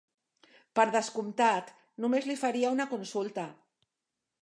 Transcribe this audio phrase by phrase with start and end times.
[0.79, 1.71] Per descomptat,
[2.07, 3.49] només li faria una consulta.